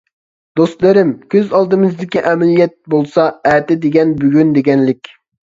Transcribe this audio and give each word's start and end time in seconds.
دوستلىرىم، 0.59 1.11
كۆز 1.33 1.51
ئالدىمىزدىكى 1.59 2.23
ئەمەلىيەت 2.31 2.73
بولسا 2.95 3.27
ئەتە 3.53 3.79
دېگەن 3.85 4.15
بۈگۈن 4.23 4.57
دېگەنلىك. 4.57 5.17